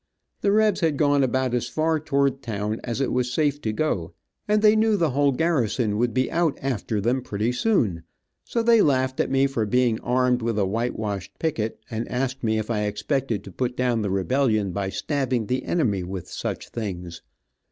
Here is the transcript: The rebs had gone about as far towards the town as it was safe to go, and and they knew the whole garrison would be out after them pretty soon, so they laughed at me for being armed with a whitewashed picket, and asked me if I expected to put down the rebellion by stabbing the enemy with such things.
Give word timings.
The 0.41 0.51
rebs 0.51 0.79
had 0.79 0.97
gone 0.97 1.23
about 1.23 1.53
as 1.53 1.67
far 1.69 1.99
towards 1.99 2.37
the 2.37 2.41
town 2.41 2.81
as 2.83 3.01
it 3.01 3.11
was 3.11 3.31
safe 3.31 3.61
to 3.61 3.71
go, 3.71 4.13
and 4.47 4.55
and 4.55 4.61
they 4.63 4.75
knew 4.75 4.97
the 4.97 5.11
whole 5.11 5.31
garrison 5.31 5.95
would 5.99 6.11
be 6.11 6.31
out 6.31 6.57
after 6.59 6.99
them 6.99 7.21
pretty 7.21 7.51
soon, 7.51 8.01
so 8.43 8.63
they 8.63 8.81
laughed 8.81 9.19
at 9.19 9.29
me 9.29 9.45
for 9.45 9.63
being 9.67 9.99
armed 9.99 10.41
with 10.41 10.57
a 10.57 10.65
whitewashed 10.65 11.37
picket, 11.37 11.79
and 11.91 12.09
asked 12.09 12.43
me 12.43 12.57
if 12.57 12.71
I 12.71 12.85
expected 12.85 13.43
to 13.43 13.51
put 13.51 13.77
down 13.77 14.01
the 14.01 14.09
rebellion 14.09 14.71
by 14.71 14.89
stabbing 14.89 15.45
the 15.45 15.65
enemy 15.65 16.01
with 16.01 16.27
such 16.31 16.69
things. 16.69 17.21